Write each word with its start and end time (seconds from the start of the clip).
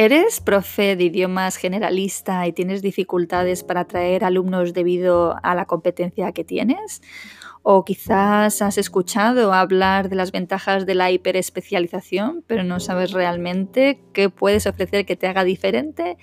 ¿Eres 0.00 0.40
profe 0.40 0.96
de 0.96 1.04
idiomas 1.04 1.56
generalista 1.56 2.46
y 2.46 2.54
tienes 2.54 2.80
dificultades 2.80 3.62
para 3.62 3.80
atraer 3.80 4.24
alumnos 4.24 4.72
debido 4.72 5.36
a 5.42 5.54
la 5.54 5.66
competencia 5.66 6.32
que 6.32 6.42
tienes? 6.42 7.02
¿O 7.62 7.84
quizás 7.84 8.62
has 8.62 8.78
escuchado 8.78 9.52
hablar 9.52 10.08
de 10.08 10.16
las 10.16 10.32
ventajas 10.32 10.86
de 10.86 10.94
la 10.94 11.10
hiperespecialización, 11.10 12.42
pero 12.46 12.64
no 12.64 12.80
sabes 12.80 13.12
realmente 13.12 14.00
qué 14.14 14.30
puedes 14.30 14.66
ofrecer 14.66 15.04
que 15.04 15.16
te 15.16 15.26
haga 15.26 15.44
diferente? 15.44 16.16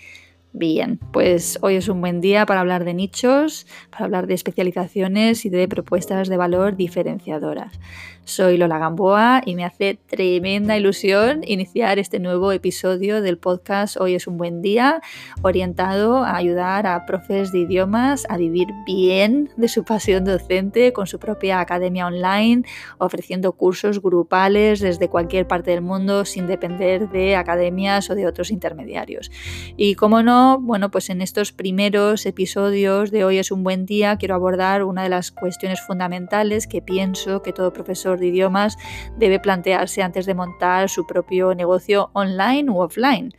Bien, 0.60 1.00
pues 1.14 1.60
hoy 1.62 1.76
es 1.76 1.88
un 1.88 2.02
buen 2.02 2.20
día 2.20 2.48
para 2.48 2.62
hablar 2.62 2.84
de 2.84 2.96
nichos, 2.96 3.68
para 3.92 4.06
hablar 4.06 4.26
de 4.26 4.34
especializaciones 4.34 5.46
y 5.46 5.52
de 5.52 5.68
propuestas 5.68 6.30
de 6.30 6.38
valor 6.38 6.76
diferenciadoras. 6.76 7.80
Soy 8.24 8.58
Lola 8.58 8.78
Gamboa 8.78 9.42
y 9.46 9.56
me 9.56 9.64
hace 9.64 10.00
tremenda 10.06 10.76
ilusión 10.76 11.44
iniciar 11.46 11.98
este 11.98 12.20
nuevo 12.20 12.52
episodio 12.52 13.22
del 13.22 13.38
podcast 13.38 13.96
Hoy 14.02 14.16
es 14.16 14.28
un 14.28 14.38
buen 14.38 14.62
día, 14.62 15.00
orientado 15.44 16.26
a 16.26 16.36
ayudar 16.36 16.88
a 16.88 17.06
profes 17.06 17.54
de 17.54 17.60
idiomas 17.60 18.26
a 18.28 18.36
vivir 18.36 18.68
bien 18.86 19.50
de 19.56 19.70
su 19.70 19.86
pasión 19.86 20.26
docente 20.26 20.92
con 20.92 21.08
su 21.08 21.20
propia 21.20 21.62
academia 21.62 22.06
online, 22.06 22.64
ofreciendo 22.98 23.54
cursos 23.54 24.02
grupales 24.02 24.82
desde 24.82 25.08
cualquier 25.08 25.48
parte 25.48 25.72
del 25.72 25.82
mundo 25.82 26.26
sin 26.26 26.48
depender 26.48 27.10
de 27.10 27.38
academias 27.38 28.10
o 28.10 28.16
de 28.16 28.28
otros 28.28 28.52
intermediarios. 28.52 29.32
Y 29.78 29.96
como 29.96 30.22
no, 30.22 30.47
bueno, 30.56 30.90
pues 30.90 31.10
en 31.10 31.22
estos 31.22 31.52
primeros 31.52 32.26
episodios 32.26 33.12
de 33.12 33.26
Hoy 33.26 33.38
es 33.38 33.52
un 33.52 33.64
buen 33.64 33.86
día 33.86 34.18
quiero 34.18 34.36
abordar 34.36 34.84
una 34.84 35.04
de 35.04 35.10
las 35.10 35.32
cuestiones 35.32 35.82
fundamentales 35.82 36.68
que 36.68 36.82
pienso 36.82 37.42
que 37.42 37.54
todo 37.54 37.74
profesor 37.74 38.18
de 38.18 38.28
idiomas 38.28 38.78
debe 39.18 39.40
plantearse 39.40 40.02
antes 40.02 40.26
de 40.26 40.34
montar 40.34 40.90
su 40.90 41.06
propio 41.06 41.54
negocio 41.54 42.10
online 42.14 42.72
u 42.72 42.80
offline. 42.80 43.34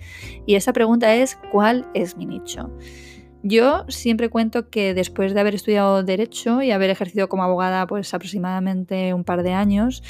Y 0.47 0.57
esa 0.57 0.73
pregunta 0.73 1.15
es, 1.15 1.39
¿cuál 1.51 1.87
es 1.95 2.17
mi 2.17 2.27
nicho? 2.27 2.71
Yo 3.45 3.85
siempre 3.89 4.31
cuento 4.31 4.69
que 4.69 4.95
después 4.95 5.33
de 5.33 5.39
haber 5.39 5.55
estudiado 5.55 6.03
Derecho 6.03 6.61
y 6.61 6.73
haber 6.73 6.91
ejercido 6.91 7.29
como 7.29 7.45
abogada 7.45 7.87
pues 7.87 8.13
aproximadamente 8.13 9.15
un 9.15 9.23
par 9.23 9.45
de 9.45 9.53
años, 9.53 10.03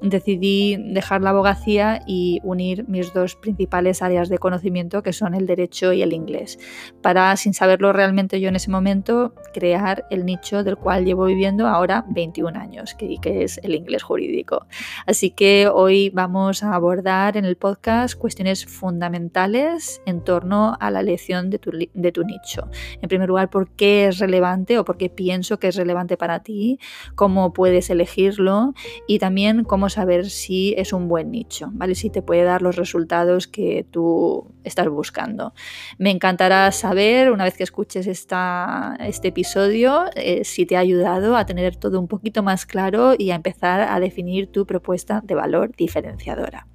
decidí 0.00 0.76
dejar 0.78 1.20
la 1.20 1.30
abogacía 1.30 2.02
y 2.06 2.40
unir 2.42 2.88
mis 2.88 3.12
dos 3.12 3.36
principales 3.36 4.00
áreas 4.00 4.30
de 4.30 4.38
conocimiento 4.38 5.02
que 5.02 5.12
son 5.12 5.34
el 5.34 5.46
Derecho 5.46 5.92
y 5.92 6.00
el 6.00 6.14
inglés, 6.14 6.58
para, 7.02 7.36
sin 7.36 7.52
saberlo 7.52 7.92
realmente 7.92 8.40
yo 8.40 8.48
en 8.48 8.56
ese 8.56 8.70
momento, 8.70 9.34
crear 9.52 10.06
el 10.10 10.24
nicho 10.24 10.64
del 10.64 10.78
cual 10.78 11.04
llevo 11.04 11.26
viviendo 11.26 11.66
ahora 11.66 12.06
21 12.08 12.58
años, 12.58 12.94
que, 12.94 13.18
es 13.22 13.60
el 13.62 13.74
inglés 13.74 14.02
jurídico. 14.02 14.66
Así 15.06 15.30
que 15.30 15.68
hoy 15.68 16.08
vamos 16.10 16.62
a 16.62 16.74
abordar 16.74 17.36
en 17.36 17.44
el 17.44 17.56
podcast 17.56 18.18
cuestiones 18.18 18.64
fundamentales 18.64 20.00
en 20.06 20.24
torno 20.24 20.78
a 20.80 20.90
la 20.90 21.00
elección 21.00 21.50
de 21.50 21.58
tu 21.58 22.24
nicho. 22.24 22.69
En 23.00 23.08
primer 23.08 23.28
lugar, 23.28 23.50
por 23.50 23.70
qué 23.70 24.06
es 24.06 24.18
relevante 24.18 24.78
o 24.78 24.84
por 24.84 24.96
qué 24.96 25.08
pienso 25.08 25.58
que 25.58 25.68
es 25.68 25.76
relevante 25.76 26.16
para 26.16 26.42
ti, 26.42 26.78
cómo 27.14 27.52
puedes 27.52 27.90
elegirlo 27.90 28.74
y 29.06 29.18
también 29.18 29.64
cómo 29.64 29.88
saber 29.88 30.30
si 30.30 30.74
es 30.76 30.92
un 30.92 31.08
buen 31.08 31.30
nicho, 31.30 31.70
¿vale? 31.72 31.94
Si 31.94 32.10
te 32.10 32.22
puede 32.22 32.44
dar 32.44 32.62
los 32.62 32.76
resultados 32.76 33.46
que 33.46 33.86
tú 33.90 34.52
estás 34.64 34.88
buscando. 34.88 35.54
Me 35.98 36.10
encantará 36.10 36.70
saber, 36.72 37.30
una 37.30 37.44
vez 37.44 37.56
que 37.56 37.62
escuches 37.62 38.06
esta, 38.06 38.96
este 39.00 39.28
episodio, 39.28 40.04
eh, 40.16 40.44
si 40.44 40.66
te 40.66 40.76
ha 40.76 40.80
ayudado 40.80 41.36
a 41.36 41.46
tener 41.46 41.76
todo 41.76 42.00
un 42.00 42.08
poquito 42.08 42.42
más 42.42 42.66
claro 42.66 43.14
y 43.16 43.30
a 43.30 43.34
empezar 43.34 43.80
a 43.80 44.00
definir 44.00 44.50
tu 44.50 44.66
propuesta 44.66 45.20
de 45.24 45.34
valor 45.34 45.72
diferenciadora. 45.76 46.66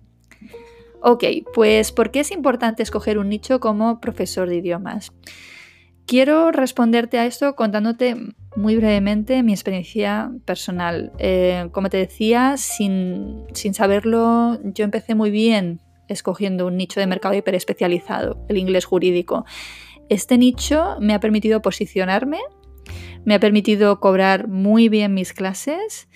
Ok, 1.01 1.23
pues 1.53 1.91
¿por 1.91 2.09
qué 2.09 2.21
es 2.21 2.31
importante 2.31 2.81
escoger 2.81 3.19
un 3.19 3.29
nicho 3.29 3.59
como 3.59 3.99
profesor 3.99 4.49
de 4.49 4.55
idiomas? 4.55 5.11
Quiero 6.05 6.51
responderte 6.51 7.17
a 7.17 7.25
esto 7.25 7.55
contándote 7.55 8.15
muy 8.55 8.75
brevemente 8.75 9.41
mi 9.41 9.53
experiencia 9.53 10.31
personal. 10.45 11.11
Eh, 11.17 11.69
como 11.71 11.89
te 11.89 11.97
decía, 11.97 12.57
sin, 12.57 13.43
sin, 13.53 13.73
saberlo, 13.73 14.59
yo 14.63 14.85
empecé 14.85 15.15
muy 15.15 15.31
bien 15.31 15.81
escogiendo 16.07 16.67
un 16.67 16.77
nicho 16.77 16.99
de 16.99 17.07
mercado 17.07 17.33
hiperespecializado, 17.33 18.45
el 18.49 18.57
inglés 18.57 18.85
jurídico. 18.85 19.45
Este 20.07 20.37
nicho 20.37 20.97
me 20.99 21.15
ha 21.15 21.19
permitido 21.19 21.63
posicionarme, 21.63 22.39
me 23.23 23.33
ha 23.33 23.39
permitido 23.39 23.99
cobrar 23.99 24.47
muy 24.47 24.89
bien 24.89 25.15
mis 25.15 25.33
clases 25.33 26.07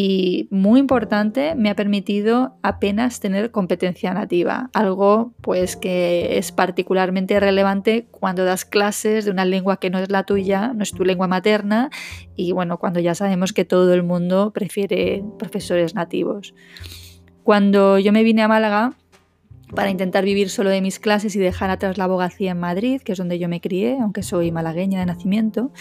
y 0.00 0.46
muy 0.52 0.78
importante, 0.78 1.56
me 1.56 1.70
ha 1.70 1.74
permitido 1.74 2.56
apenas 2.62 3.18
tener 3.18 3.50
competencia 3.50 4.14
nativa, 4.14 4.70
algo 4.72 5.34
pues 5.40 5.74
que 5.74 6.38
es 6.38 6.52
particularmente 6.52 7.40
relevante 7.40 8.06
cuando 8.12 8.44
das 8.44 8.64
clases 8.64 9.24
de 9.24 9.32
una 9.32 9.44
lengua 9.44 9.80
que 9.80 9.90
no 9.90 9.98
es 9.98 10.08
la 10.08 10.22
tuya, 10.22 10.72
no 10.72 10.84
es 10.84 10.92
tu 10.92 11.04
lengua 11.04 11.26
materna 11.26 11.90
y 12.36 12.52
bueno, 12.52 12.78
cuando 12.78 13.00
ya 13.00 13.16
sabemos 13.16 13.52
que 13.52 13.64
todo 13.64 13.92
el 13.92 14.04
mundo 14.04 14.52
prefiere 14.52 15.24
profesores 15.36 15.96
nativos. 15.96 16.54
Cuando 17.42 17.98
yo 17.98 18.12
me 18.12 18.22
vine 18.22 18.42
a 18.42 18.46
Málaga 18.46 18.92
para 19.74 19.90
intentar 19.90 20.24
vivir 20.24 20.48
solo 20.48 20.70
de 20.70 20.80
mis 20.80 21.00
clases 21.00 21.34
y 21.34 21.40
dejar 21.40 21.70
atrás 21.70 21.98
la 21.98 22.04
abogacía 22.04 22.52
en 22.52 22.60
Madrid, 22.60 23.00
que 23.02 23.10
es 23.10 23.18
donde 23.18 23.40
yo 23.40 23.48
me 23.48 23.60
crié, 23.60 23.98
aunque 24.00 24.22
soy 24.22 24.52
malagueña 24.52 25.00
de 25.00 25.06
nacimiento, 25.06 25.72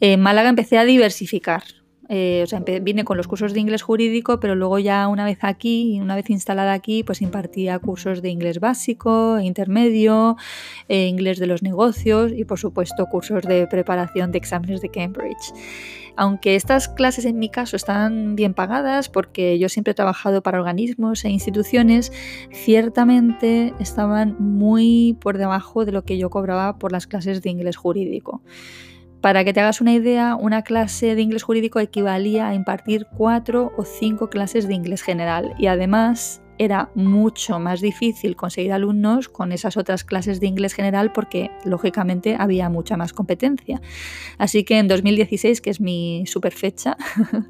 en 0.00 0.18
Málaga 0.18 0.48
empecé 0.48 0.76
a 0.76 0.84
diversificar 0.84 1.62
eh, 2.08 2.40
o 2.42 2.46
sea, 2.46 2.60
vine 2.60 3.04
con 3.04 3.16
los 3.16 3.28
cursos 3.28 3.52
de 3.52 3.60
inglés 3.60 3.82
jurídico, 3.82 4.40
pero 4.40 4.54
luego 4.54 4.78
ya 4.78 5.08
una 5.08 5.24
vez 5.24 5.38
aquí, 5.42 5.98
una 6.00 6.16
vez 6.16 6.30
instalada 6.30 6.72
aquí, 6.72 7.02
pues 7.02 7.20
impartía 7.20 7.78
cursos 7.78 8.22
de 8.22 8.30
inglés 8.30 8.60
básico, 8.60 9.38
intermedio, 9.40 10.36
eh, 10.88 11.06
inglés 11.06 11.38
de 11.38 11.46
los 11.46 11.62
negocios 11.62 12.32
y 12.32 12.44
por 12.44 12.58
supuesto 12.58 13.06
cursos 13.06 13.42
de 13.42 13.66
preparación 13.66 14.32
de 14.32 14.38
exámenes 14.38 14.80
de 14.80 14.88
Cambridge. 14.88 15.52
Aunque 16.16 16.56
estas 16.56 16.88
clases 16.88 17.26
en 17.26 17.38
mi 17.38 17.48
caso 17.48 17.76
están 17.76 18.34
bien 18.34 18.52
pagadas 18.52 19.08
porque 19.08 19.58
yo 19.58 19.68
siempre 19.68 19.92
he 19.92 19.94
trabajado 19.94 20.42
para 20.42 20.58
organismos 20.58 21.24
e 21.24 21.28
instituciones, 21.28 22.10
ciertamente 22.50 23.72
estaban 23.78 24.34
muy 24.40 25.16
por 25.20 25.38
debajo 25.38 25.84
de 25.84 25.92
lo 25.92 26.04
que 26.04 26.18
yo 26.18 26.28
cobraba 26.28 26.78
por 26.78 26.90
las 26.90 27.06
clases 27.06 27.42
de 27.42 27.50
inglés 27.50 27.76
jurídico. 27.76 28.42
Para 29.20 29.44
que 29.44 29.52
te 29.52 29.60
hagas 29.60 29.80
una 29.80 29.94
idea, 29.94 30.36
una 30.36 30.62
clase 30.62 31.14
de 31.14 31.22
inglés 31.22 31.42
jurídico 31.42 31.80
equivalía 31.80 32.48
a 32.48 32.54
impartir 32.54 33.06
cuatro 33.16 33.72
o 33.76 33.84
cinco 33.84 34.30
clases 34.30 34.68
de 34.68 34.74
inglés 34.74 35.02
general 35.02 35.54
y 35.58 35.66
además 35.66 36.40
era 36.58 36.90
mucho 36.94 37.58
más 37.58 37.80
difícil 37.80 38.36
conseguir 38.36 38.72
alumnos 38.72 39.28
con 39.28 39.52
esas 39.52 39.76
otras 39.76 40.04
clases 40.04 40.40
de 40.40 40.48
inglés 40.48 40.74
general 40.74 41.12
porque 41.12 41.50
lógicamente 41.64 42.36
había 42.38 42.68
mucha 42.68 42.96
más 42.96 43.12
competencia. 43.12 43.80
Así 44.38 44.64
que 44.64 44.78
en 44.78 44.88
2016, 44.88 45.60
que 45.60 45.70
es 45.70 45.80
mi 45.80 46.24
super 46.26 46.52
fecha, 46.52 46.96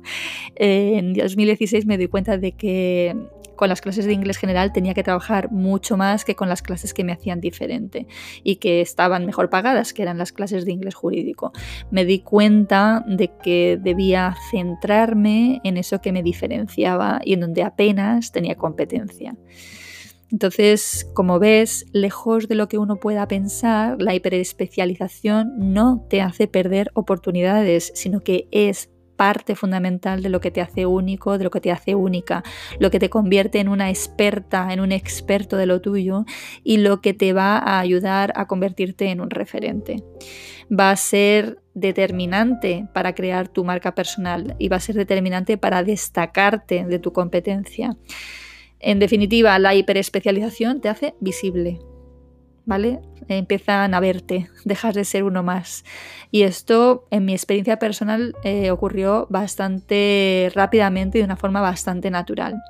en 0.57 1.15
2016 1.15 1.87
me 1.87 1.97
doy 1.97 2.09
cuenta 2.09 2.37
de 2.37 2.53
que 2.53 3.17
con 3.59 3.69
las 3.69 3.83
clases 3.83 4.07
de 4.07 4.15
inglés 4.15 4.39
general 4.39 4.73
tenía 4.73 4.95
que 4.95 5.03
trabajar 5.03 5.51
mucho 5.51 5.99
más 5.99 6.25
que 6.25 6.35
con 6.35 6.49
las 6.49 6.63
clases 6.63 6.95
que 6.95 7.05
me 7.05 7.13
hacían 7.13 7.43
diferente 7.43 8.07
y 8.43 8.57
que 8.57 8.81
estaban 8.81 9.27
mejor 9.27 9.51
pagadas, 9.51 9.93
que 9.93 10.01
eran 10.01 10.17
las 10.17 10.33
clases 10.33 10.65
de 10.65 10.73
inglés 10.73 10.95
jurídico. 10.95 11.53
Me 11.91 12.07
di 12.07 12.21
cuenta 12.21 13.05
de 13.07 13.33
que 13.43 13.79
debía 13.79 14.37
centrarme 14.51 15.61
en 15.65 15.77
eso 15.77 16.01
que 16.01 16.13
me 16.13 16.23
diferenciaba 16.23 17.21
y 17.23 17.35
en 17.35 17.41
donde 17.41 17.65
apenas 17.65 18.33
tenía 18.33 18.55
competencia. 18.55 19.37
Entonces, 20.31 21.11
como 21.15 21.39
ves, 21.39 21.87
lejos 21.93 22.49
de 22.49 22.55
lo 22.55 22.69
que 22.69 22.79
uno 22.79 22.97
pueda 22.97 23.27
pensar, 23.27 24.01
la 24.01 24.15
hiperespecialización 24.15 25.73
no 25.73 26.07
te 26.09 26.21
hace 26.21 26.47
perder 26.47 26.91
oportunidades, 26.95 27.93
sino 27.95 28.21
que 28.21 28.47
es 28.51 28.91
parte 29.19 29.57
fundamental 29.57 30.23
de 30.23 30.31
lo 30.31 30.41
que 30.41 30.53
te 30.53 30.63
hace 30.63 30.87
único, 30.87 31.37
de 31.37 31.45
lo 31.45 31.51
que 31.51 31.61
te 31.61 31.73
hace 31.73 31.97
única, 31.97 32.45
lo 32.79 32.91
que 32.91 33.01
te 33.01 33.11
convierte 33.11 33.59
en 33.59 33.69
una 33.69 33.91
experta, 33.91 34.73
en 34.73 34.81
un 34.81 34.93
experto 34.93 35.57
de 35.57 35.67
lo 35.67 35.83
tuyo 35.83 36.25
y 36.63 36.79
lo 36.79 37.03
que 37.03 37.13
te 37.13 37.35
va 37.35 37.59
a 37.59 37.81
ayudar 37.81 38.33
a 38.37 38.47
convertirte 38.47 39.11
en 39.11 39.21
un 39.21 39.29
referente. 39.29 40.05
Va 40.71 40.91
a 40.91 40.97
ser 40.97 41.61
determinante 41.75 42.87
para 42.95 43.15
crear 43.15 43.49
tu 43.49 43.65
marca 43.65 43.95
personal 43.95 44.55
y 44.59 44.69
va 44.69 44.77
a 44.77 44.81
ser 44.81 44.95
determinante 44.95 45.59
para 45.59 45.83
destacarte 45.83 46.85
de 46.85 46.99
tu 47.01 47.13
competencia. 47.13 47.97
En 48.79 49.01
definitiva, 49.01 49.59
la 49.59 49.75
hiperespecialización 49.75 50.81
te 50.81 50.89
hace 50.89 51.15
visible, 51.21 51.81
¿vale? 52.69 53.01
Empiezan 53.29 53.95
a 53.95 54.01
verte, 54.01 54.49
dejas 54.65 54.95
de 54.95 55.05
ser 55.05 55.25
uno 55.25 55.43
más. 55.43 55.85
Y 56.31 56.43
esto, 56.43 57.07
en 57.11 57.25
mi 57.25 57.33
experiencia 57.33 57.79
personal, 57.79 58.37
eh, 58.45 58.71
ocurrió 58.71 59.27
bastante 59.31 60.53
rápidamente 60.55 61.19
y 61.19 61.23
de 61.23 61.25
una 61.25 61.37
forma 61.37 61.63
bastante 61.63 62.11
natural. 62.11 62.63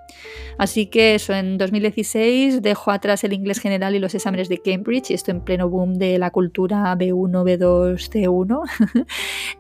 Así 0.57 0.87
que 0.87 1.17
eso, 1.17 1.35
en 1.35 1.59
2016 1.59 2.63
dejo 2.63 2.93
atrás 2.93 3.25
el 3.25 3.33
inglés 3.33 3.59
general 3.59 3.95
y 3.95 3.99
los 3.99 4.15
exámenes 4.15 4.49
de 4.49 4.59
Cambridge, 4.59 5.11
y 5.11 5.15
esto 5.15 5.33
en 5.33 5.41
pleno 5.41 5.69
boom 5.69 5.95
de 5.95 6.19
la 6.19 6.31
cultura 6.31 6.97
B1, 6.97 7.45
B2, 7.45 8.09
C1. 8.09 8.63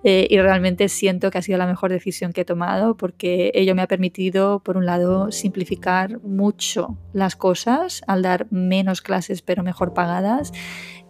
y 0.04 0.40
realmente 0.40 0.88
siento 0.88 1.30
que 1.30 1.38
ha 1.38 1.42
sido 1.42 1.58
la 1.58 1.66
mejor 1.66 1.90
decisión 1.90 2.32
que 2.32 2.42
he 2.42 2.44
tomado 2.44 2.96
porque 2.96 3.50
ello 3.54 3.74
me 3.74 3.82
ha 3.82 3.88
permitido, 3.88 4.60
por 4.60 4.76
un 4.76 4.86
lado, 4.86 5.32
simplificar 5.32 6.20
mucho 6.22 6.96
las 7.12 7.34
cosas 7.34 8.02
al 8.06 8.22
dar 8.22 8.46
menos 8.52 9.00
clases 9.00 9.42
pero 9.42 9.64
mejor 9.64 9.94
pagadas 9.94 10.27
temporadas. 10.28 10.52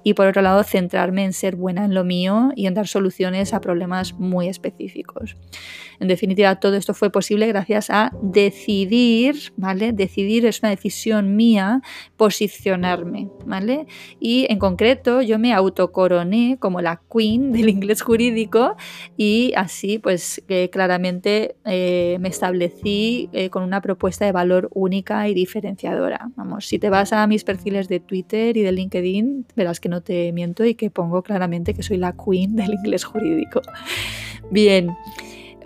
Y 0.02 0.14
por 0.14 0.26
otro 0.26 0.42
lado 0.42 0.62
centrarme 0.62 1.24
en 1.24 1.32
ser 1.32 1.56
buena 1.56 1.84
en 1.84 1.94
lo 1.94 2.04
mío 2.04 2.50
y 2.56 2.66
en 2.66 2.74
dar 2.74 2.86
soluciones 2.86 3.54
a 3.54 3.60
problemas 3.60 4.14
muy 4.14 4.48
específicos. 4.48 5.36
En 6.00 6.08
definitiva, 6.08 6.56
todo 6.56 6.76
esto 6.76 6.94
fue 6.94 7.10
posible 7.10 7.46
gracias 7.48 7.90
a 7.90 8.12
decidir, 8.22 9.52
¿vale? 9.56 9.92
Decidir 9.92 10.46
es 10.46 10.60
una 10.62 10.70
decisión 10.70 11.34
mía, 11.34 11.82
posicionarme, 12.16 13.28
¿vale? 13.44 13.86
Y 14.20 14.46
en 14.48 14.58
concreto 14.58 15.22
yo 15.22 15.38
me 15.38 15.52
autocoroné 15.52 16.56
como 16.60 16.80
la 16.80 17.00
queen 17.12 17.52
del 17.52 17.68
inglés 17.68 18.02
jurídico 18.02 18.76
y 19.16 19.52
así 19.56 19.98
pues 19.98 20.42
claramente 20.70 21.56
eh, 21.64 22.16
me 22.20 22.28
establecí 22.28 23.28
eh, 23.32 23.50
con 23.50 23.62
una 23.62 23.80
propuesta 23.80 24.24
de 24.24 24.32
valor 24.32 24.68
única 24.72 25.28
y 25.28 25.34
diferenciadora. 25.34 26.30
Vamos, 26.36 26.66
si 26.66 26.78
te 26.78 26.90
vas 26.90 27.12
a 27.12 27.26
mis 27.26 27.44
perfiles 27.44 27.88
de 27.88 28.00
Twitter 28.00 28.56
y 28.56 28.62
de 28.62 28.72
LinkedIn, 28.72 29.46
verás 29.56 29.80
que 29.80 29.88
te 30.00 30.32
miento 30.32 30.64
y 30.64 30.74
que 30.74 30.90
pongo 30.90 31.22
claramente 31.22 31.74
que 31.74 31.82
soy 31.82 31.96
la 31.96 32.12
queen 32.12 32.56
del 32.56 32.74
inglés 32.74 33.04
jurídico. 33.04 33.62
Bien. 34.50 34.96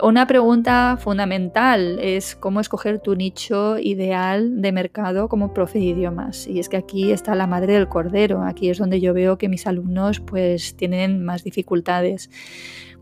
Una 0.01 0.25
pregunta 0.25 0.97
fundamental 0.99 1.99
es 2.01 2.35
cómo 2.35 2.59
escoger 2.59 2.99
tu 2.99 3.15
nicho 3.15 3.77
ideal 3.77 4.61
de 4.61 4.71
mercado 4.71 5.29
como 5.29 5.53
profe 5.53 5.77
de 5.77 5.85
idiomas. 5.85 6.47
Y 6.47 6.59
es 6.59 6.67
que 6.67 6.77
aquí 6.77 7.11
está 7.11 7.35
la 7.35 7.45
madre 7.45 7.73
del 7.73 7.87
cordero. 7.87 8.43
Aquí 8.43 8.69
es 8.69 8.79
donde 8.79 8.99
yo 8.99 9.13
veo 9.13 9.37
que 9.37 9.47
mis 9.49 9.67
alumnos 9.67 10.19
pues 10.19 10.75
tienen 10.75 11.23
más 11.23 11.43
dificultades. 11.43 12.31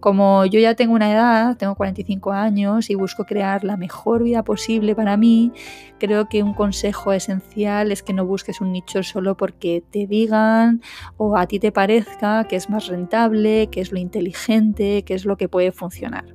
Como 0.02 0.48
yo 0.48 0.60
ya 0.60 0.74
tengo 0.74 0.96
una 0.96 1.12
edad, 1.12 1.58
tengo 1.58 1.76
45 1.76 2.32
años 2.32 2.90
y 2.90 2.96
busco 2.96 3.24
crear 3.24 3.64
la 3.64 3.78
mejor 3.78 4.24
vida 4.24 4.44
posible 4.44 4.96
para 4.96 5.16
mí, 5.16 5.52
creo 6.00 6.28
que 6.28 6.42
un 6.42 6.56
consejo 6.56 7.14
esencial 7.14 7.92
es 7.92 8.02
que 8.02 8.12
no 8.12 8.26
busques 8.26 8.62
un 8.62 8.72
nicho 8.72 9.04
solo 9.04 9.38
porque 9.38 9.84
te 9.92 10.08
digan 10.08 10.82
o 11.18 11.38
a 11.38 11.46
ti 11.46 11.60
te 11.60 11.72
parezca 11.72 12.46
que 12.46 12.56
es 12.56 12.68
más 12.68 12.88
rentable, 12.88 13.70
que 13.72 13.80
es 13.80 13.92
lo 13.92 14.00
inteligente, 14.00 15.04
que 15.04 15.14
es 15.14 15.24
lo 15.24 15.38
que 15.38 15.48
puede 15.48 15.72
funcionar. 15.72 16.26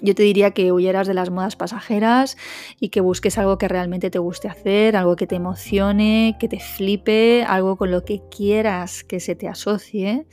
Yo 0.00 0.14
te 0.14 0.22
diría 0.22 0.52
que 0.52 0.70
huyeras 0.70 1.08
de 1.08 1.14
las 1.14 1.28
modas 1.28 1.56
pasajeras 1.56 2.36
y 2.78 2.90
que 2.90 3.00
busques 3.00 3.36
algo 3.36 3.58
que 3.58 3.66
realmente 3.66 4.10
te 4.10 4.20
guste 4.20 4.46
hacer, 4.46 4.96
algo 4.96 5.16
que 5.16 5.26
te 5.26 5.34
emocione, 5.34 6.36
que 6.38 6.46
te 6.46 6.60
flipe, 6.60 7.44
algo 7.48 7.76
con 7.76 7.90
lo 7.90 8.04
que 8.04 8.22
quieras 8.30 9.02
que 9.02 9.18
se 9.18 9.34
te 9.34 9.48
asocie 9.48 10.28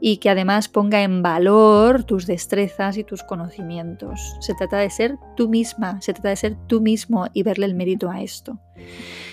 y 0.00 0.18
que 0.18 0.30
además 0.30 0.68
ponga 0.68 1.02
en 1.02 1.22
valor 1.22 2.04
tus 2.04 2.26
destrezas 2.26 2.96
y 2.96 3.04
tus 3.04 3.22
conocimientos. 3.22 4.36
Se 4.40 4.54
trata 4.54 4.78
de 4.78 4.90
ser 4.90 5.16
tú 5.36 5.48
misma, 5.48 6.00
se 6.00 6.12
trata 6.12 6.30
de 6.30 6.36
ser 6.36 6.56
tú 6.66 6.80
mismo 6.80 7.26
y 7.32 7.42
verle 7.42 7.66
el 7.66 7.74
mérito 7.74 8.10
a 8.10 8.22
esto. 8.22 8.58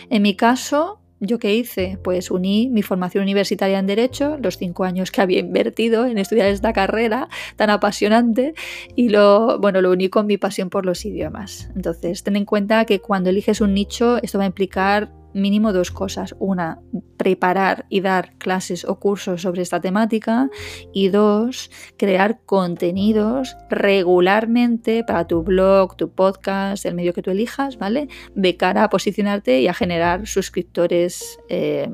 En 0.10 0.22
mi 0.22 0.36
caso, 0.36 1.00
¿Yo 1.22 1.40
qué 1.40 1.56
hice? 1.56 1.98
Pues 2.04 2.30
uní 2.30 2.70
mi 2.70 2.82
formación 2.82 3.24
universitaria 3.24 3.80
en 3.80 3.88
Derecho, 3.88 4.38
los 4.42 4.58
cinco 4.58 4.84
años 4.84 5.12
que 5.12 5.22
había 5.22 5.40
invertido 5.40 6.06
en 6.06 6.18
estudiar 6.18 6.48
esta 6.48 6.74
carrera 6.74 7.30
tan 7.56 7.70
apasionante, 7.70 8.54
y 8.96 9.10
lo, 9.10 9.58
bueno, 9.60 9.82
lo 9.82 9.92
uní 9.92 10.10
con 10.10 10.28
mi 10.28 10.38
pasión 10.38 10.70
por 10.70 10.86
los 10.86 11.06
idiomas. 11.06 11.72
Entonces, 11.74 12.22
ten 12.24 12.36
en 12.36 12.44
cuenta 12.44 12.84
que 12.84 13.00
cuando 13.00 13.30
eliges 13.30 13.62
un 13.62 13.74
nicho, 13.74 14.18
esto 14.22 14.40
va 14.40 14.44
a 14.44 14.48
implicar 14.48 15.10
mínimo 15.36 15.74
dos 15.74 15.92
cosas. 15.92 16.36
Una, 16.40 16.80
preparar 17.18 17.86
y 17.90 18.02
dar 18.02 18.34
clases 18.38 18.86
o 18.86 19.00
cursos 19.00 19.42
sobre 19.44 19.62
esta 19.62 19.80
temática. 19.82 20.50
Y 20.94 21.10
dos, 21.10 21.70
crear 21.98 22.40
contenidos 22.46 23.56
regularmente 23.70 25.04
para 25.04 25.28
tu 25.28 25.44
blog, 25.44 25.96
tu 25.96 26.10
podcast, 26.10 26.86
el 26.86 26.96
medio 26.96 27.14
que 27.14 27.22
tú 27.22 27.30
elijas, 27.30 27.78
¿vale? 27.78 28.08
De 28.34 28.58
cara 28.58 28.84
a 28.84 28.90
posicionarte 28.90 29.62
y 29.62 29.68
a 29.68 29.74
generar 29.74 30.26
suscriptores. 30.26 31.40
Eh, 31.50 31.90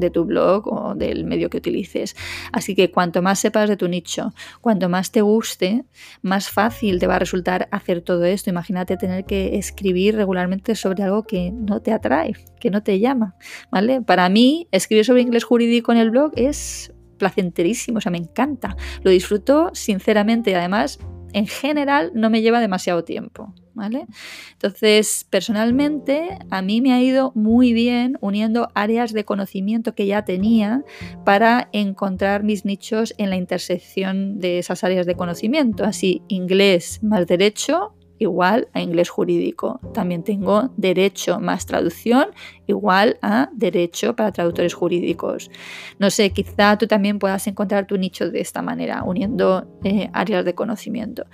de 0.00 0.10
tu 0.10 0.24
blog 0.24 0.66
o 0.66 0.94
del 0.94 1.24
medio 1.24 1.50
que 1.50 1.58
utilices. 1.58 2.16
Así 2.52 2.74
que 2.74 2.90
cuanto 2.90 3.22
más 3.22 3.38
sepas 3.38 3.68
de 3.68 3.76
tu 3.76 3.88
nicho, 3.88 4.32
cuanto 4.60 4.88
más 4.88 5.12
te 5.12 5.20
guste, 5.20 5.84
más 6.22 6.50
fácil 6.50 6.98
te 6.98 7.06
va 7.06 7.16
a 7.16 7.18
resultar 7.18 7.68
hacer 7.70 8.00
todo 8.00 8.24
esto. 8.24 8.50
Imagínate 8.50 8.96
tener 8.96 9.24
que 9.24 9.56
escribir 9.58 10.16
regularmente 10.16 10.74
sobre 10.74 11.02
algo 11.02 11.24
que 11.24 11.52
no 11.52 11.80
te 11.80 11.92
atrae, 11.92 12.32
que 12.58 12.70
no 12.70 12.82
te 12.82 12.98
llama, 12.98 13.36
¿vale? 13.70 14.02
Para 14.02 14.28
mí, 14.28 14.68
escribir 14.72 15.04
sobre 15.04 15.22
inglés 15.22 15.44
jurídico 15.44 15.92
en 15.92 15.98
el 15.98 16.10
blog 16.10 16.32
es 16.36 16.92
placenterísimo, 17.18 17.98
o 17.98 18.00
sea, 18.00 18.10
me 18.10 18.18
encanta. 18.18 18.76
Lo 19.02 19.10
disfruto 19.10 19.70
sinceramente 19.74 20.50
y 20.50 20.54
además 20.54 20.98
en 21.32 21.46
general 21.46 22.12
no 22.14 22.30
me 22.30 22.42
lleva 22.42 22.60
demasiado 22.60 23.04
tiempo. 23.04 23.54
¿Vale? 23.72 24.06
Entonces, 24.52 25.26
personalmente, 25.30 26.38
a 26.50 26.60
mí 26.60 26.80
me 26.82 26.92
ha 26.92 27.00
ido 27.00 27.32
muy 27.34 27.72
bien 27.72 28.18
uniendo 28.20 28.68
áreas 28.74 29.12
de 29.12 29.24
conocimiento 29.24 29.94
que 29.94 30.06
ya 30.06 30.24
tenía 30.24 30.84
para 31.24 31.70
encontrar 31.72 32.42
mis 32.42 32.64
nichos 32.64 33.14
en 33.16 33.30
la 33.30 33.36
intersección 33.36 34.38
de 34.38 34.58
esas 34.58 34.84
áreas 34.84 35.06
de 35.06 35.14
conocimiento. 35.14 35.84
Así, 35.84 36.22
inglés 36.28 37.02
más 37.02 37.26
derecho, 37.26 37.94
igual 38.20 38.68
a 38.74 38.80
inglés 38.80 39.08
jurídico. 39.08 39.80
También 39.92 40.22
tengo 40.22 40.70
derecho 40.76 41.40
más 41.40 41.66
traducción 41.66 42.28
igual 42.66 43.18
a 43.22 43.48
derecho 43.52 44.14
para 44.14 44.30
traductores 44.30 44.74
jurídicos. 44.74 45.50
No 45.98 46.10
sé, 46.10 46.30
quizá 46.30 46.78
tú 46.78 46.86
también 46.86 47.18
puedas 47.18 47.46
encontrar 47.48 47.86
tu 47.86 47.96
nicho 47.96 48.30
de 48.30 48.40
esta 48.40 48.62
manera, 48.62 49.02
uniendo 49.02 49.66
eh, 49.82 50.08
áreas 50.12 50.44
de 50.44 50.54
conocimiento. 50.54 51.24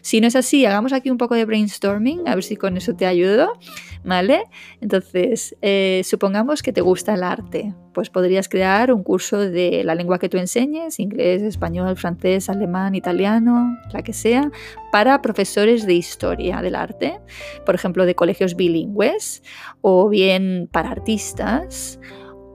Si 0.00 0.20
no 0.20 0.28
es 0.28 0.36
así, 0.36 0.64
hagamos 0.64 0.92
aquí 0.92 1.10
un 1.10 1.18
poco 1.18 1.34
de 1.34 1.44
brainstorming, 1.44 2.26
a 2.28 2.34
ver 2.36 2.44
si 2.44 2.56
con 2.56 2.76
eso 2.76 2.94
te 2.94 3.04
ayudo, 3.04 3.52
¿vale? 4.04 4.44
Entonces, 4.80 5.56
eh, 5.60 6.02
supongamos 6.04 6.62
que 6.62 6.72
te 6.72 6.80
gusta 6.80 7.14
el 7.14 7.24
arte, 7.24 7.74
pues 7.92 8.08
podrías 8.08 8.48
crear 8.48 8.92
un 8.92 9.02
curso 9.02 9.38
de 9.38 9.82
la 9.84 9.96
lengua 9.96 10.20
que 10.20 10.28
tú 10.28 10.38
enseñes, 10.38 11.00
inglés, 11.00 11.42
español, 11.42 11.96
francés, 11.96 12.48
alemán, 12.48 12.94
italiano, 12.94 13.76
la 13.92 14.02
que 14.02 14.12
sea, 14.12 14.50
para 14.92 15.20
profesores 15.20 15.84
de 15.84 15.94
historia 15.94 16.27
del 16.36 16.74
arte, 16.74 17.20
por 17.64 17.74
ejemplo, 17.74 18.06
de 18.06 18.14
colegios 18.14 18.56
bilingües, 18.56 19.42
o 19.80 20.08
bien 20.08 20.68
para 20.70 20.90
artistas, 20.90 21.98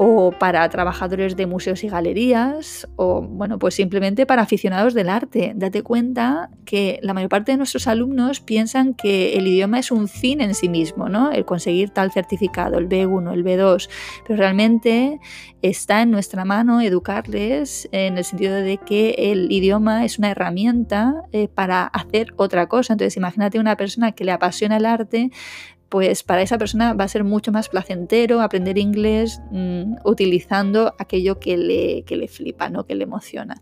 o 0.06 0.32
para 0.32 0.68
trabajadores 0.68 1.38
de 1.38 1.48
museos 1.48 1.82
y 1.86 1.88
galerías, 1.88 2.90
o 2.98 3.22
bueno, 3.22 3.58
pues 3.58 3.76
simplemente 3.76 4.26
para 4.26 4.42
aficionados 4.42 4.94
del 4.94 5.08
arte. 5.08 5.54
Date 5.56 5.82
cuenta 5.82 6.50
que 6.66 7.00
la 7.02 7.14
mayor 7.14 7.30
parte 7.30 7.54
de 7.54 7.58
nuestros 7.58 7.88
alumnos 7.88 8.42
piensan 8.42 8.96
que 8.96 9.38
el 9.38 9.48
idioma 9.48 9.80
es 9.80 9.92
un 9.92 10.10
fin 10.10 10.42
en 10.42 10.56
sí 10.56 10.68
mismo, 10.68 11.08
¿no? 11.08 11.32
El 11.32 11.46
conseguir 11.46 11.92
tal 11.92 12.12
certificado, 12.12 12.80
el 12.80 12.90
B1, 12.90 13.34
el 13.34 13.46
B2, 13.46 13.90
pero 14.28 14.38
realmente 14.38 15.22
está 15.62 16.02
en 16.02 16.12
nuestra 16.12 16.44
mano 16.44 16.82
educarles 16.82 17.88
en 17.94 18.18
el 18.18 18.26
sentido 18.26 18.56
de 18.56 18.80
que 18.80 19.16
el 19.18 19.50
idioma 19.54 20.04
es 20.04 20.20
una 20.20 20.32
herramienta 20.32 21.24
eh, 21.32 21.48
para 21.48 21.86
hacer 21.86 22.34
otra 22.36 22.68
cosa. 22.68 22.92
Entonces, 22.92 23.16
imagínate 23.16 23.58
una 23.58 23.78
persona 23.78 24.12
que 24.12 24.26
le 24.26 24.34
apasiona 24.34 24.76
el 24.76 24.86
arte, 24.86 25.32
pues 25.94 26.24
para 26.24 26.42
esa 26.42 26.58
persona 26.58 26.96
va 26.96 27.04
a 27.04 27.08
ser 27.08 27.24
mucho 27.24 27.52
más 27.52 27.70
placentero 27.70 28.42
aprender 28.42 28.80
inglés 28.80 29.40
mm, 29.52 29.98
utilizando 30.06 30.96
aquello 30.98 31.40
que 31.40 31.56
le, 31.56 32.04
le 32.10 32.28
flipa, 32.28 32.68
¿no? 32.68 32.88
que 32.88 32.96
le 32.96 33.04
emociona. 33.04 33.62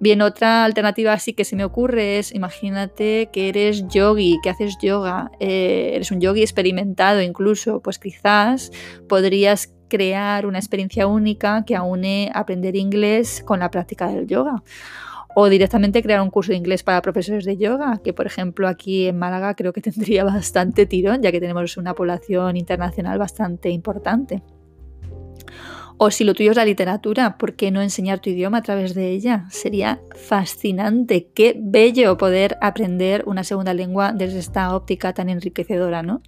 Bien, 0.00 0.20
otra 0.20 0.66
alternativa 0.66 1.14
así 1.14 1.32
que 1.32 1.46
se 1.46 1.56
me 1.56 1.64
ocurre 1.64 2.18
es, 2.18 2.34
imagínate 2.34 3.30
que 3.32 3.48
eres 3.48 3.88
yogi, 3.88 4.36
que 4.42 4.50
haces 4.50 4.76
yoga, 4.82 5.30
eh, 5.40 5.92
eres 5.94 6.10
un 6.10 6.20
yogi 6.20 6.42
experimentado 6.42 7.22
incluso, 7.22 7.80
pues 7.80 7.98
quizás 7.98 8.70
podrías 9.08 9.72
crear 9.88 10.44
una 10.44 10.58
experiencia 10.58 11.06
única 11.06 11.64
que 11.64 11.74
aúne 11.74 12.30
aprender 12.34 12.76
inglés 12.76 13.42
con 13.46 13.60
la 13.60 13.70
práctica 13.70 14.08
del 14.08 14.26
yoga 14.26 14.62
o 15.40 15.48
directamente 15.48 16.02
crear 16.02 16.20
un 16.20 16.30
curso 16.30 16.52
de 16.52 16.58
inglés 16.58 16.82
para 16.82 17.00
profesores 17.00 17.46
de 17.46 17.56
yoga, 17.56 18.00
que 18.04 18.12
por 18.12 18.26
ejemplo 18.26 18.68
aquí 18.68 19.06
en 19.06 19.18
Málaga 19.18 19.54
creo 19.54 19.72
que 19.72 19.80
tendría 19.88 20.22
bastante 20.24 20.84
tirón, 20.84 21.22
ya 21.22 21.32
que 21.32 21.40
tenemos 21.40 21.76
una 21.78 21.94
población 21.94 22.56
internacional 22.58 23.18
bastante 23.18 23.70
importante. 23.70 24.42
O 25.96 26.10
si 26.10 26.24
lo 26.24 26.34
tuyo 26.34 26.50
es 26.50 26.56
la 26.56 26.64
literatura, 26.64 27.36
¿por 27.36 27.56
qué 27.56 27.70
no 27.70 27.82
enseñar 27.82 28.20
tu 28.20 28.30
idioma 28.30 28.58
a 28.58 28.62
través 28.62 28.94
de 28.94 29.10
ella? 29.10 29.46
Sería 29.50 30.00
fascinante, 30.14 31.28
qué 31.34 31.56
bello 31.58 32.16
poder 32.16 32.56
aprender 32.60 33.24
una 33.26 33.44
segunda 33.44 33.74
lengua 33.74 34.12
desde 34.12 34.38
esta 34.38 34.74
óptica 34.74 35.12
tan 35.12 35.28
enriquecedora, 35.28 36.02
¿no? 36.02 36.22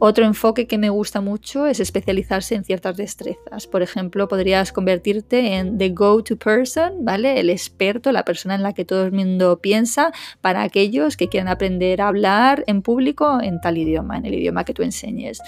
Otro 0.00 0.24
enfoque 0.24 0.68
que 0.68 0.78
me 0.78 0.90
gusta 0.90 1.20
mucho 1.20 1.66
es 1.66 1.80
especializarse 1.80 2.54
en 2.54 2.64
ciertas 2.64 2.96
destrezas. 2.96 3.66
Por 3.66 3.82
ejemplo, 3.82 4.28
podrías 4.28 4.72
convertirte 4.72 5.56
en 5.56 5.76
the 5.76 5.88
go-to 5.88 6.36
person, 6.36 7.04
¿vale? 7.04 7.40
El 7.40 7.50
experto, 7.50 8.12
la 8.12 8.24
persona 8.24 8.54
en 8.54 8.62
la 8.62 8.74
que 8.74 8.84
todo 8.84 9.04
el 9.04 9.10
mundo 9.10 9.58
piensa 9.60 10.12
para 10.40 10.62
aquellos 10.62 11.16
que 11.16 11.28
quieran 11.28 11.48
aprender 11.48 12.00
a 12.00 12.08
hablar 12.08 12.62
en 12.68 12.82
público 12.82 13.40
en 13.42 13.60
tal 13.60 13.76
idioma, 13.76 14.16
en 14.16 14.26
el 14.26 14.34
idioma 14.34 14.62
que 14.62 14.72
tú 14.72 14.84
enseñes. 14.84 15.40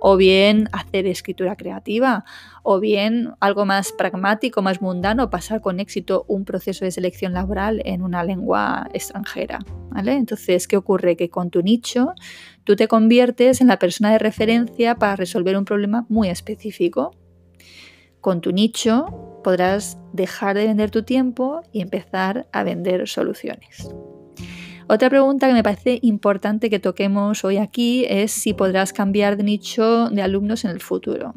O 0.00 0.16
bien 0.16 0.68
hacer 0.72 1.06
escritura 1.06 1.56
creativa, 1.56 2.24
o 2.62 2.80
bien 2.80 3.34
algo 3.40 3.64
más 3.64 3.92
pragmático, 3.92 4.62
más 4.62 4.80
mundano, 4.80 5.30
pasar 5.30 5.60
con 5.60 5.80
éxito 5.80 6.24
un 6.28 6.44
proceso 6.44 6.84
de 6.84 6.90
selección 6.90 7.32
laboral 7.32 7.82
en 7.84 8.02
una 8.02 8.22
lengua 8.24 8.88
extranjera, 8.92 9.58
¿vale? 9.90 10.14
Entonces, 10.14 10.68
¿qué 10.68 10.76
ocurre? 10.76 11.16
Que 11.16 11.30
con 11.30 11.50
tu 11.50 11.62
nicho 11.62 12.12
tú 12.64 12.76
te 12.76 12.88
conviertes 12.88 13.60
en 13.60 13.66
la 13.66 13.78
persona 13.78 14.12
de 14.12 14.18
referencia 14.18 14.94
para 14.94 15.16
resolver 15.16 15.56
un 15.56 15.64
problema 15.64 16.06
muy 16.08 16.28
específico. 16.28 17.12
Con 18.20 18.40
tu 18.40 18.52
nicho 18.52 19.40
podrás 19.42 19.98
dejar 20.12 20.56
de 20.56 20.66
vender 20.66 20.90
tu 20.90 21.02
tiempo 21.02 21.62
y 21.72 21.80
empezar 21.80 22.48
a 22.52 22.64
vender 22.64 23.08
soluciones. 23.08 23.88
Otra 24.88 25.10
pregunta 25.10 25.46
que 25.46 25.52
me 25.52 25.62
parece 25.62 25.98
importante 26.00 26.70
que 26.70 26.78
toquemos 26.78 27.44
hoy 27.44 27.58
aquí 27.58 28.06
es 28.08 28.32
si 28.32 28.54
podrás 28.54 28.94
cambiar 28.94 29.36
de 29.36 29.44
nicho 29.44 30.08
de 30.08 30.22
alumnos 30.22 30.64
en 30.64 30.70
el 30.70 30.80
futuro. 30.80 31.34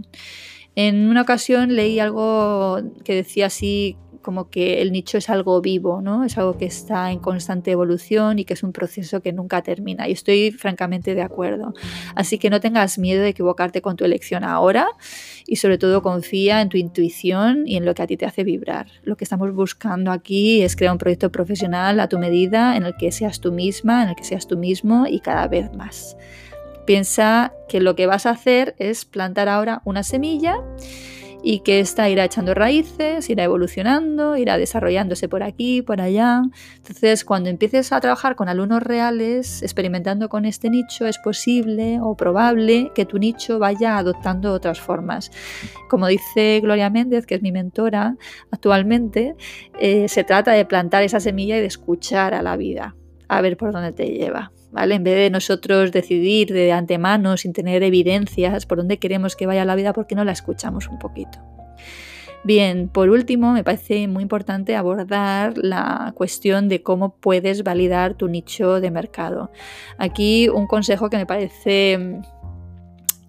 En 0.75 1.09
una 1.09 1.23
ocasión 1.23 1.75
leí 1.75 1.99
algo 1.99 2.79
que 3.03 3.13
decía 3.13 3.47
así 3.47 3.97
como 4.21 4.49
que 4.49 4.81
el 4.81 4.91
nicho 4.91 5.17
es 5.17 5.29
algo 5.29 5.61
vivo, 5.61 6.01
¿no? 6.01 6.23
Es 6.23 6.37
algo 6.37 6.57
que 6.57 6.65
está 6.65 7.11
en 7.11 7.19
constante 7.19 7.71
evolución 7.71 8.39
y 8.39 8.45
que 8.45 8.53
es 8.53 8.63
un 8.63 8.71
proceso 8.71 9.21
que 9.21 9.33
nunca 9.33 9.61
termina. 9.61 10.07
Y 10.07 10.13
estoy 10.13 10.51
francamente 10.51 11.15
de 11.15 11.21
acuerdo. 11.21 11.73
Así 12.15 12.37
que 12.37 12.49
no 12.49 12.59
tengas 12.59 12.97
miedo 12.97 13.23
de 13.23 13.29
equivocarte 13.29 13.81
con 13.81 13.95
tu 13.95 14.05
elección 14.05 14.43
ahora 14.43 14.87
y 15.45 15.57
sobre 15.57 15.77
todo 15.77 16.01
confía 16.01 16.61
en 16.61 16.69
tu 16.69 16.77
intuición 16.77 17.67
y 17.67 17.77
en 17.77 17.85
lo 17.85 17.93
que 17.93 18.03
a 18.03 18.07
ti 18.07 18.17
te 18.17 18.25
hace 18.25 18.43
vibrar. 18.43 18.87
Lo 19.03 19.17
que 19.17 19.23
estamos 19.23 19.53
buscando 19.53 20.11
aquí 20.11 20.61
es 20.61 20.75
crear 20.75 20.91
un 20.91 20.97
proyecto 20.97 21.31
profesional 21.31 21.99
a 21.99 22.07
tu 22.07 22.19
medida 22.19 22.75
en 22.77 22.83
el 22.83 22.95
que 22.95 23.11
seas 23.11 23.41
tú 23.41 23.51
misma, 23.51 24.03
en 24.03 24.09
el 24.09 24.15
que 24.15 24.23
seas 24.23 24.47
tú 24.47 24.57
mismo 24.57 25.05
y 25.07 25.19
cada 25.19 25.47
vez 25.47 25.73
más. 25.73 26.15
Piensa 26.85 27.53
que 27.69 27.79
lo 27.79 27.95
que 27.95 28.07
vas 28.07 28.25
a 28.25 28.31
hacer 28.31 28.75
es 28.77 29.05
plantar 29.05 29.49
ahora 29.49 29.81
una 29.85 30.03
semilla 30.03 30.57
y 31.43 31.59
que 31.59 31.79
esta 31.79 32.09
irá 32.09 32.25
echando 32.25 32.53
raíces, 32.53 33.29
irá 33.29 33.43
evolucionando, 33.43 34.37
irá 34.37 34.57
desarrollándose 34.57 35.27
por 35.27 35.43
aquí, 35.43 35.81
por 35.81 36.01
allá. 36.01 36.43
Entonces, 36.77 37.25
cuando 37.25 37.49
empieces 37.49 37.91
a 37.91 37.99
trabajar 37.99 38.35
con 38.35 38.49
alumnos 38.49 38.83
reales, 38.83 39.61
experimentando 39.63 40.29
con 40.29 40.45
este 40.45 40.69
nicho, 40.69 41.07
es 41.07 41.17
posible 41.17 41.99
o 42.01 42.15
probable 42.15 42.91
que 42.93 43.05
tu 43.05 43.17
nicho 43.17 43.59
vaya 43.59 43.97
adoptando 43.97 44.53
otras 44.53 44.79
formas. 44.79 45.31
Como 45.89 46.07
dice 46.07 46.59
Gloria 46.61 46.89
Méndez, 46.89 47.25
que 47.25 47.35
es 47.35 47.41
mi 47.41 47.51
mentora 47.51 48.15
actualmente, 48.51 49.35
eh, 49.79 50.07
se 50.07 50.23
trata 50.23 50.51
de 50.51 50.65
plantar 50.65 51.03
esa 51.03 51.19
semilla 51.19 51.57
y 51.57 51.61
de 51.61 51.67
escuchar 51.67 52.33
a 52.33 52.41
la 52.41 52.55
vida, 52.55 52.95
a 53.27 53.41
ver 53.41 53.57
por 53.57 53.71
dónde 53.71 53.91
te 53.91 54.05
lleva. 54.05 54.51
¿Vale? 54.71 54.95
En 54.95 55.03
vez 55.03 55.15
de 55.15 55.29
nosotros 55.29 55.91
decidir 55.91 56.53
de 56.53 56.71
antemano, 56.71 57.35
sin 57.37 57.51
tener 57.53 57.83
evidencias, 57.83 58.65
por 58.65 58.77
dónde 58.77 58.99
queremos 58.99 59.35
que 59.35 59.45
vaya 59.45 59.65
la 59.65 59.75
vida, 59.75 59.91
¿por 59.93 60.07
qué 60.07 60.15
no 60.15 60.23
la 60.23 60.31
escuchamos 60.31 60.87
un 60.87 60.97
poquito? 60.97 61.39
Bien, 62.43 62.89
por 62.89 63.09
último, 63.09 63.51
me 63.53 63.63
parece 63.63 64.07
muy 64.07 64.23
importante 64.23 64.75
abordar 64.75 65.53
la 65.57 66.11
cuestión 66.15 66.69
de 66.69 66.81
cómo 66.81 67.15
puedes 67.17 67.63
validar 67.63 68.15
tu 68.15 68.27
nicho 68.27 68.81
de 68.81 68.89
mercado. 68.89 69.51
Aquí 69.99 70.49
un 70.49 70.65
consejo 70.65 71.11
que 71.11 71.17
me 71.17 71.27
parece 71.27 72.19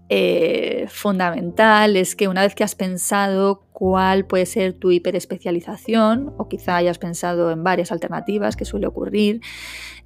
eh, 0.08 0.86
fundamental 0.88 1.96
es 1.96 2.16
que 2.16 2.28
una 2.28 2.42
vez 2.42 2.54
que 2.54 2.64
has 2.64 2.74
pensado 2.74 3.64
cuál 3.82 4.26
puede 4.26 4.46
ser 4.46 4.74
tu 4.74 4.92
hiperespecialización, 4.92 6.32
o 6.38 6.48
quizá 6.48 6.76
hayas 6.76 6.98
pensado 6.98 7.50
en 7.50 7.64
varias 7.64 7.90
alternativas 7.90 8.54
que 8.54 8.64
suele 8.64 8.86
ocurrir, 8.86 9.40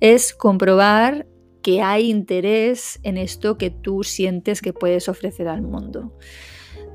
es 0.00 0.32
comprobar 0.32 1.26
que 1.60 1.82
hay 1.82 2.08
interés 2.08 2.98
en 3.02 3.18
esto 3.18 3.58
que 3.58 3.68
tú 3.68 4.02
sientes 4.02 4.62
que 4.62 4.72
puedes 4.72 5.10
ofrecer 5.10 5.46
al 5.46 5.60
mundo 5.60 6.16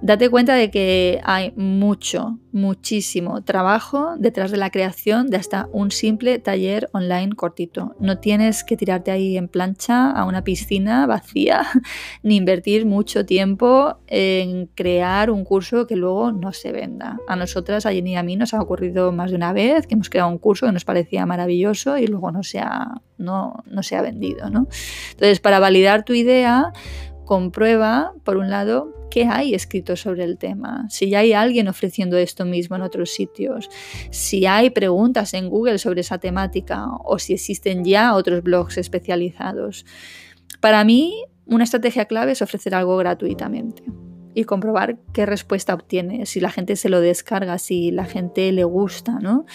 date 0.01 0.29
cuenta 0.29 0.55
de 0.55 0.72
que 0.72 1.22
hay 1.24 1.53
mucho, 1.55 2.39
muchísimo 2.51 3.43
trabajo 3.43 4.15
detrás 4.17 4.51
de 4.51 4.58
la 4.58 4.70
creación 4.70 5.27
de 5.27 5.38
hasta 5.38 5.70
un 5.72 5.91
simple 5.91 6.39
taller 6.39 6.89
online 6.93 7.36
cortito. 7.36 7.96
No 8.00 8.17
tienes 8.17 8.63
que 8.63 8.77
tirarte 8.77 9.12
ahí 9.12 9.38
en 9.38 9.48
plancha 9.48 10.12
a 10.12 10.25
una 10.25 10.43
piscina 10.43 11.05
vacía 11.05 11.65
ni 12.24 12.38
invertir 12.38 12.86
mucho 12.86 13.25
tiempo 13.25 13.98
en 14.08 14.67
crear 14.67 15.29
un 15.29 15.43
curso 15.43 15.88
que 15.88 15.96
luego 15.96 16.31
no 16.31 16.51
se 16.51 16.72
venda. 16.72 17.20
A 17.27 17.36
nosotras, 17.36 17.86
a 17.86 17.91
Jenny 17.91 18.13
y 18.13 18.15
a 18.15 18.24
mí, 18.24 18.36
nos 18.36 18.53
ha 18.53 18.62
ocurrido 18.62 19.12
más 19.12 19.29
de 19.29 19.38
una 19.38 19.53
vez 19.53 19.88
que 19.88 19.93
hemos 19.93 20.10
creado 20.10 20.29
un 20.29 20.39
curso 20.39 20.65
que 20.65 20.72
nos 20.72 20.86
parecía 20.86 21.25
maravilloso 21.25 21.98
y 21.98 22.08
luego 22.08 22.31
no 22.31 22.43
se 22.43 22.60
ha, 22.60 23.01
no, 23.17 23.63
no 23.65 23.81
vendido. 24.01 24.50
¿no? 24.50 24.67
Entonces, 25.12 25.39
para 25.39 25.60
validar 25.60 26.03
tu 26.03 26.13
idea, 26.13 26.72
comprueba, 27.25 28.13
por 28.24 28.38
un 28.38 28.50
lado, 28.50 29.00
qué 29.12 29.25
hay 29.25 29.53
escrito 29.53 29.96
sobre 29.96 30.24
el 30.24 30.39
tema, 30.39 30.88
si 30.89 31.10
ya 31.10 31.20
hay 31.20 31.34
alguien 31.34 31.68
ofreciendo 31.68 32.18
esto 32.18 32.46
mismo 32.46 32.77
en 32.77 32.82
otros 32.82 33.12
sitios, 33.12 33.70
si 34.10 34.48
hay 34.48 34.72
preguntas 34.72 35.36
en 35.36 35.50
Google 35.50 35.77
sobre 35.77 36.01
esa 36.01 36.18
temática 36.18 36.88
o 37.03 37.20
si 37.20 37.34
existen 37.34 37.84
ya 37.84 38.15
otros 38.15 38.41
blogs 38.41 38.77
especializados. 38.77 39.86
Para 40.60 40.84
mí, 40.84 41.25
una 41.46 41.65
estrategia 41.65 42.06
clave 42.06 42.32
es 42.32 42.41
ofrecer 42.41 42.74
algo 42.74 42.98
gratuitamente 42.98 43.84
y 44.34 44.46
comprobar 44.46 44.98
qué 45.13 45.25
respuesta 45.25 45.74
obtiene, 45.74 46.25
si 46.25 46.39
la 46.39 46.50
gente 46.50 46.75
se 46.75 46.89
lo 46.89 47.01
descarga, 47.01 47.58
si 47.58 47.91
la 47.91 48.06
gente 48.06 48.51
le 48.51 48.63
gusta, 48.63 49.20
¿no? 49.20 49.46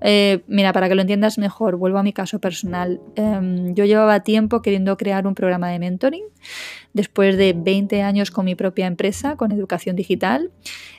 Eh, 0.00 0.42
mira, 0.46 0.72
para 0.72 0.88
que 0.88 0.94
lo 0.94 1.02
entiendas 1.02 1.38
mejor, 1.38 1.76
vuelvo 1.76 1.98
a 1.98 2.02
mi 2.02 2.12
caso 2.12 2.38
personal. 2.38 3.00
Em, 3.14 3.74
yo 3.74 3.84
llevaba 3.84 4.20
tiempo 4.20 4.62
queriendo 4.62 4.96
crear 4.96 5.26
un 5.26 5.34
programa 5.34 5.70
de 5.70 5.78
mentoring. 5.78 6.24
Después 6.92 7.36
de 7.36 7.54
20 7.56 8.02
años 8.02 8.30
con 8.30 8.44
mi 8.44 8.54
propia 8.54 8.86
empresa, 8.86 9.36
con 9.36 9.52
educación 9.52 9.96
digital, 9.96 10.50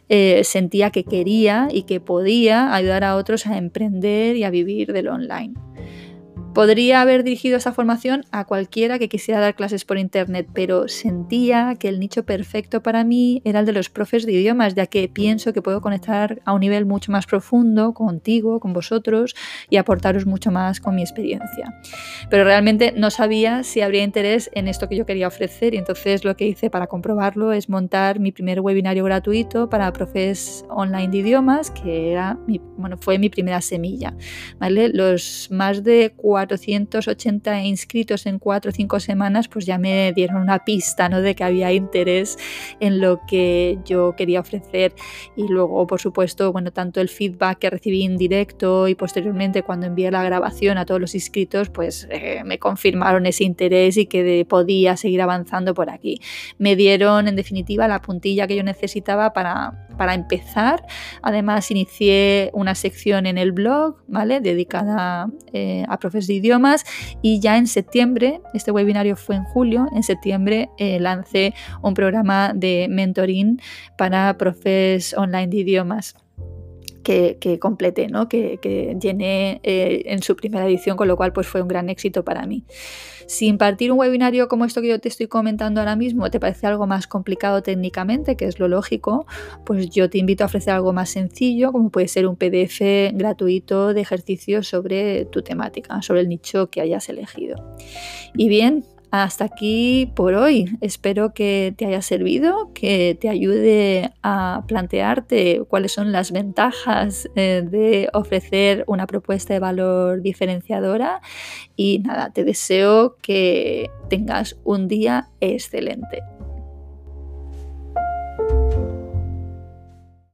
eh, 0.10 0.44
sentía 0.44 0.92
que 0.92 1.04
quería 1.04 1.68
y 1.72 1.84
que 1.84 2.00
podía 2.00 2.74
ayudar 2.74 3.04
a 3.04 3.16
otros 3.16 3.46
a 3.48 3.58
emprender 3.58 4.36
y 4.36 4.44
a 4.44 4.50
vivir 4.50 4.94
del 4.94 5.10
online. 5.10 5.54
Podría 6.58 7.02
haber 7.02 7.24
dirigido 7.24 7.58
esa 7.58 7.72
formación 7.72 8.26
a 8.32 8.46
cualquiera 8.46 8.98
que 8.98 9.10
quisiera 9.10 9.40
dar 9.40 9.54
clases 9.54 9.86
por 9.86 10.00
internet, 10.00 10.48
pero 10.56 10.88
sentía 10.88 11.76
que 11.80 11.88
el 11.88 12.00
nicho 12.00 12.26
perfecto 12.26 12.82
para 12.82 13.04
mí 13.04 13.44
era 13.46 13.60
el 13.60 13.68
de 13.68 13.74
los 13.74 13.92
profes 13.92 14.26
de 14.26 14.32
idiomas, 14.32 14.74
ya 14.74 14.88
que 14.88 15.08
pienso 15.08 15.54
que 15.54 15.62
puedo 15.62 15.82
conectar 15.82 16.42
a 16.46 16.54
un 16.54 16.62
nivel 16.62 16.88
mucho 16.88 17.12
más 17.12 17.28
profundo 17.28 17.94
contigo, 17.94 18.60
con 18.60 18.74
vosotros 18.74 19.36
y 19.70 19.78
aportaros 19.78 20.26
mucho 20.26 20.50
más 20.50 20.80
con 20.80 20.96
mi 20.96 21.04
experiencia. 21.04 21.80
Pero 22.32 22.44
realmente 22.44 22.92
no 22.92 23.12
sabía 23.12 23.62
si 23.62 23.82
habría 23.82 24.02
interés 24.02 24.50
en 24.54 24.68
esto 24.68 24.90
que 24.90 24.96
yo 24.96 25.06
quería 25.06 25.28
ofrecer 25.28 25.76
y 25.76 25.78
entonces 25.78 26.26
lo 26.26 26.36
que 26.36 26.48
hice 26.48 26.72
para 26.72 26.88
comprobarlo 26.88 27.52
es 27.52 27.70
montar 27.70 28.20
mi 28.20 28.32
primer 28.32 28.62
webinario 28.62 29.04
gratuito 29.04 29.70
para 29.70 29.94
profes 29.94 30.66
online 30.70 31.10
de 31.10 31.18
idiomas, 31.20 31.70
que 31.70 32.14
era 32.14 32.40
bueno, 32.78 32.98
fue 32.98 33.20
mi 33.20 33.30
primera 33.30 33.62
semilla. 33.62 34.16
¿vale? 34.60 34.90
Los 34.90 35.50
más 35.52 35.84
de 35.84 36.14
cuatro 36.16 36.47
480 36.48 37.64
inscritos 37.64 38.26
en 38.26 38.40
4 38.40 38.70
o 38.70 38.74
5 38.74 39.00
semanas, 39.00 39.48
pues 39.48 39.66
ya 39.66 39.78
me 39.78 40.14
dieron 40.14 40.42
una 40.42 40.64
pista 40.64 41.10
¿no? 41.10 41.22
de 41.22 41.36
que 41.36 41.44
había 41.44 41.72
interés 41.74 42.38
en 42.80 43.02
lo 43.02 43.22
que 43.28 43.78
yo 43.86 44.16
quería 44.16 44.40
ofrecer. 44.40 44.94
Y 45.36 45.48
luego, 45.48 45.86
por 45.88 46.00
supuesto, 46.00 46.52
bueno, 46.52 46.72
tanto 46.72 47.02
el 47.02 47.10
feedback 47.10 47.60
que 47.60 47.70
recibí 47.70 48.04
en 48.04 48.18
directo 48.18 48.88
y 48.88 48.96
posteriormente 48.96 49.64
cuando 49.64 49.86
envié 49.88 50.12
la 50.12 50.24
grabación 50.24 50.78
a 50.78 50.86
todos 50.86 51.02
los 51.02 51.16
inscritos, 51.16 51.70
pues 51.70 52.08
eh, 52.10 52.42
me 52.46 52.60
confirmaron 52.60 53.26
ese 53.26 53.44
interés 53.44 53.98
y 53.98 54.06
que 54.06 54.46
podía 54.48 54.98
seguir 54.98 55.22
avanzando 55.22 55.74
por 55.74 55.90
aquí. 55.90 56.22
Me 56.58 56.76
dieron, 56.76 57.28
en 57.28 57.36
definitiva, 57.36 57.88
la 57.88 58.02
puntilla 58.02 58.48
que 58.48 58.56
yo 58.56 58.64
necesitaba 58.64 59.34
para, 59.34 59.88
para 59.98 60.14
empezar. 60.14 60.86
Además, 61.22 61.70
inicié 61.72 62.52
una 62.54 62.76
sección 62.76 63.26
en 63.26 63.38
el 63.38 63.52
blog, 63.52 63.98
¿vale? 64.08 64.40
Dedicada 64.40 65.30
eh, 65.54 65.86
a 65.88 65.98
profes 65.98 66.28
de 66.28 66.34
idiomas 66.38 66.86
y 67.22 67.40
ya 67.40 67.58
en 67.58 67.68
septiembre, 67.68 68.42
este 68.54 68.72
webinario 68.72 69.16
fue 69.16 69.36
en 69.36 69.44
julio, 69.44 69.88
en 69.94 70.04
septiembre 70.04 70.70
eh, 70.78 71.00
lancé 71.00 71.54
un 71.82 71.94
programa 71.94 72.54
de 72.56 72.88
mentoring 72.90 73.62
para 73.98 74.38
profes 74.38 75.14
online 75.14 75.48
de 75.48 75.58
idiomas 75.58 76.16
que, 77.08 77.38
que 77.40 77.58
completé, 77.58 78.10
¿no? 78.10 78.28
que, 78.28 78.60
llené 79.02 79.62
eh, 79.64 80.04
en 80.08 80.22
su 80.22 80.36
primera 80.36 80.68
edición, 80.68 80.98
con 80.98 81.08
lo 81.08 81.16
cual 81.16 81.32
pues 81.32 81.48
fue 81.48 81.62
un 81.62 81.70
gran 81.70 81.90
éxito 81.90 82.26
para 82.26 82.46
mí. 82.46 82.66
Si 83.28 83.48
impartir 83.48 83.92
un 83.92 84.00
webinario 84.00 84.48
como 84.48 84.66
esto 84.66 84.82
que 84.82 84.88
yo 84.88 85.00
te 85.00 85.10
estoy 85.10 85.28
comentando 85.28 85.82
ahora 85.82 85.96
mismo 85.96 86.32
te 86.32 86.40
parece 86.40 86.66
algo 86.66 86.88
más 86.88 87.08
complicado 87.08 87.62
técnicamente, 87.62 88.38
que 88.38 88.46
es 88.46 88.58
lo 88.58 88.68
lógico, 88.68 89.26
pues 89.66 89.90
yo 89.90 90.10
te 90.10 90.18
invito 90.18 90.44
a 90.44 90.48
ofrecer 90.48 90.74
algo 90.74 90.94
más 90.94 91.10
sencillo, 91.10 91.72
como 91.72 91.90
puede 91.90 92.08
ser 92.08 92.26
un 92.26 92.38
PDF 92.38 92.82
gratuito 93.14 93.94
de 93.94 94.02
ejercicios 94.02 94.68
sobre 94.68 95.26
tu 95.26 95.42
temática, 95.42 96.02
sobre 96.02 96.22
el 96.22 96.30
nicho 96.30 96.70
que 96.70 96.82
hayas 96.82 97.10
elegido. 97.10 97.76
Y 98.34 98.48
bien, 98.48 98.86
hasta 99.12 99.46
aquí 99.46 100.12
por 100.16 100.34
hoy. 100.34 100.78
Espero 100.82 101.34
que 101.34 101.74
te 101.78 101.86
haya 101.86 102.02
servido, 102.02 102.72
que 102.74 103.18
te 103.20 103.30
ayude 103.30 104.12
a 104.24 104.64
plantearte 104.68 105.64
cuáles 105.68 105.94
son 105.94 106.12
las 106.12 106.32
ventajas 106.32 107.30
eh, 107.36 107.64
de 107.70 108.10
ofrecer 108.14 108.84
una 108.88 109.08
propuesta 109.08 109.54
de 109.54 109.60
valor 109.60 110.22
diferenciadora. 110.22 111.22
Y 111.76 112.00
nada, 112.00 112.32
te 112.32 112.44
deseo 112.44 113.16
que 113.22 113.90
tengas 114.10 114.58
un 114.64 114.88
día 114.88 115.30
excelente. 115.40 116.24